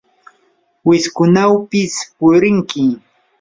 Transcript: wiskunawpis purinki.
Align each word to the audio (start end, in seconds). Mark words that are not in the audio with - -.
wiskunawpis 0.87 1.93
purinki. 2.17 2.85